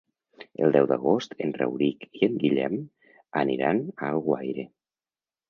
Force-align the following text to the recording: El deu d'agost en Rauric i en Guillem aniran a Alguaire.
El 0.67 0.71
deu 0.75 0.87
d'agost 0.91 1.35
en 1.47 1.53
Rauric 1.57 2.07
i 2.21 2.23
en 2.29 2.39
Guillem 2.45 2.81
aniran 3.43 3.85
a 3.95 4.09
Alguaire. 4.11 4.69